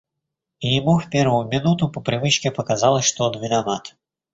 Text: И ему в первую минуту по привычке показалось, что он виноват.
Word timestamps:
И 0.61 0.73
ему 0.77 0.97
в 0.97 1.11
первую 1.11 1.45
минуту 1.47 1.87
по 1.87 2.01
привычке 2.01 2.49
показалось, 2.49 3.05
что 3.05 3.25
он 3.29 3.39
виноват. 3.39 3.95